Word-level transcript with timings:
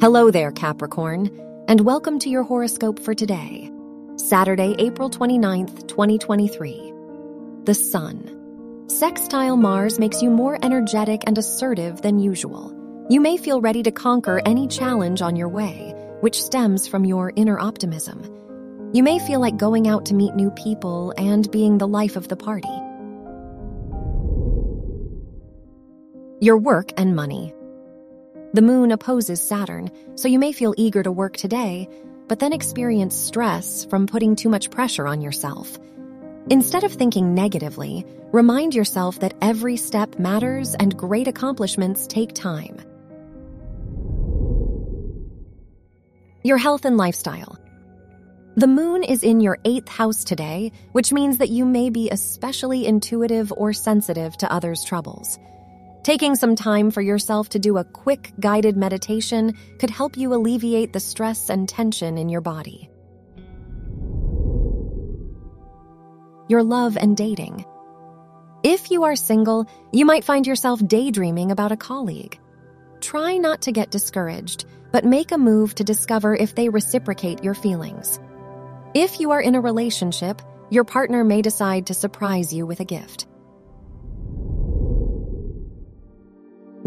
Hello 0.00 0.30
there, 0.30 0.52
Capricorn, 0.52 1.28
and 1.66 1.80
welcome 1.80 2.20
to 2.20 2.28
your 2.28 2.44
horoscope 2.44 3.00
for 3.00 3.16
today, 3.16 3.68
Saturday, 4.14 4.76
April 4.78 5.10
29th, 5.10 5.88
2023. 5.88 6.92
The 7.64 7.74
Sun. 7.74 8.86
Sextile 8.88 9.56
Mars 9.56 9.98
makes 9.98 10.22
you 10.22 10.30
more 10.30 10.56
energetic 10.62 11.24
and 11.26 11.36
assertive 11.36 12.00
than 12.00 12.20
usual. 12.20 12.72
You 13.10 13.20
may 13.20 13.38
feel 13.38 13.60
ready 13.60 13.82
to 13.82 13.90
conquer 13.90 14.40
any 14.46 14.68
challenge 14.68 15.20
on 15.20 15.34
your 15.34 15.48
way, 15.48 15.92
which 16.20 16.40
stems 16.40 16.86
from 16.86 17.04
your 17.04 17.32
inner 17.34 17.58
optimism. 17.58 18.22
You 18.94 19.02
may 19.02 19.18
feel 19.18 19.40
like 19.40 19.56
going 19.56 19.88
out 19.88 20.06
to 20.06 20.14
meet 20.14 20.36
new 20.36 20.52
people 20.52 21.12
and 21.18 21.50
being 21.50 21.78
the 21.78 21.88
life 21.88 22.14
of 22.14 22.28
the 22.28 22.36
party. 22.36 22.68
Your 26.40 26.56
work 26.56 26.92
and 26.96 27.16
money. 27.16 27.52
The 28.54 28.62
moon 28.62 28.92
opposes 28.92 29.42
Saturn, 29.42 29.90
so 30.14 30.26
you 30.26 30.38
may 30.38 30.52
feel 30.52 30.74
eager 30.78 31.02
to 31.02 31.12
work 31.12 31.36
today, 31.36 31.86
but 32.28 32.38
then 32.38 32.54
experience 32.54 33.14
stress 33.14 33.84
from 33.84 34.06
putting 34.06 34.36
too 34.36 34.48
much 34.48 34.70
pressure 34.70 35.06
on 35.06 35.20
yourself. 35.20 35.78
Instead 36.48 36.82
of 36.82 36.92
thinking 36.92 37.34
negatively, 37.34 38.06
remind 38.32 38.74
yourself 38.74 39.20
that 39.20 39.34
every 39.42 39.76
step 39.76 40.18
matters 40.18 40.74
and 40.74 40.96
great 40.96 41.28
accomplishments 41.28 42.06
take 42.06 42.32
time. 42.32 42.80
Your 46.42 46.56
health 46.56 46.86
and 46.86 46.96
lifestyle. 46.96 47.58
The 48.56 48.66
moon 48.66 49.04
is 49.04 49.24
in 49.24 49.40
your 49.40 49.58
eighth 49.66 49.88
house 49.88 50.24
today, 50.24 50.72
which 50.92 51.12
means 51.12 51.36
that 51.38 51.50
you 51.50 51.66
may 51.66 51.90
be 51.90 52.08
especially 52.08 52.86
intuitive 52.86 53.52
or 53.52 53.74
sensitive 53.74 54.38
to 54.38 54.50
others' 54.50 54.84
troubles. 54.84 55.38
Taking 56.08 56.36
some 56.36 56.56
time 56.56 56.90
for 56.90 57.02
yourself 57.02 57.50
to 57.50 57.58
do 57.58 57.76
a 57.76 57.84
quick 57.84 58.32
guided 58.40 58.78
meditation 58.78 59.52
could 59.78 59.90
help 59.90 60.16
you 60.16 60.32
alleviate 60.32 60.94
the 60.94 61.00
stress 61.00 61.50
and 61.50 61.68
tension 61.68 62.16
in 62.16 62.30
your 62.30 62.40
body. 62.40 62.88
Your 66.48 66.62
love 66.62 66.96
and 66.96 67.14
dating. 67.14 67.66
If 68.62 68.90
you 68.90 69.04
are 69.04 69.16
single, 69.16 69.66
you 69.92 70.06
might 70.06 70.24
find 70.24 70.46
yourself 70.46 70.80
daydreaming 70.80 71.50
about 71.50 71.72
a 71.72 71.76
colleague. 71.76 72.40
Try 73.02 73.36
not 73.36 73.60
to 73.60 73.72
get 73.72 73.90
discouraged, 73.90 74.64
but 74.90 75.04
make 75.04 75.30
a 75.30 75.36
move 75.36 75.74
to 75.74 75.84
discover 75.84 76.34
if 76.34 76.54
they 76.54 76.70
reciprocate 76.70 77.44
your 77.44 77.52
feelings. 77.52 78.18
If 78.94 79.20
you 79.20 79.32
are 79.32 79.42
in 79.42 79.56
a 79.56 79.60
relationship, 79.60 80.40
your 80.70 80.84
partner 80.84 81.22
may 81.22 81.42
decide 81.42 81.88
to 81.88 81.92
surprise 81.92 82.50
you 82.50 82.64
with 82.64 82.80
a 82.80 82.86
gift. 82.86 83.26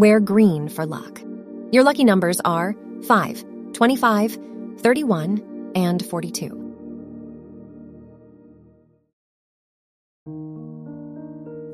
Wear 0.00 0.18
green 0.18 0.70
for 0.70 0.86
luck. 0.86 1.20
Your 1.72 1.84
lucky 1.84 2.04
numbers 2.04 2.40
are 2.46 2.74
5, 3.06 3.44
25, 3.74 4.38
31, 4.78 5.72
and 5.74 6.02
42. 6.06 6.48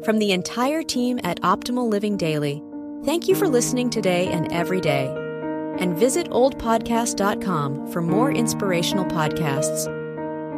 From 0.04 0.18
the 0.18 0.32
entire 0.32 0.82
team 0.82 1.20
at 1.22 1.40
Optimal 1.42 1.88
Living 1.88 2.16
Daily, 2.16 2.60
thank 3.04 3.28
you 3.28 3.36
for 3.36 3.46
listening 3.46 3.90
today 3.90 4.26
and 4.26 4.52
every 4.52 4.80
day. 4.80 5.06
And 5.78 5.96
visit 5.96 6.28
oldpodcast.com 6.30 7.92
for 7.92 8.02
more 8.02 8.32
inspirational 8.32 9.04
podcasts. 9.04 9.84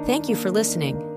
Thank 0.07 0.31
you 0.31 0.37
for 0.37 0.51
listening. 0.51 1.08